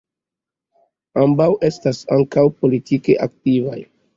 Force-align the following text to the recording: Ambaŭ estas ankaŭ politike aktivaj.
Ambaŭ 1.25 1.47
estas 1.69 2.01
ankaŭ 2.17 2.47
politike 2.63 3.19
aktivaj. 3.29 3.79